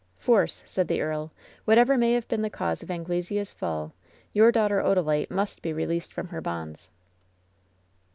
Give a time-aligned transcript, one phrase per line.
[0.17, 1.31] "Force," said the earl,
[1.65, 3.93] "whatever may have been the cause of Anglesea's fall,
[4.33, 6.89] your daughter Odalit© must fee released from her bonds."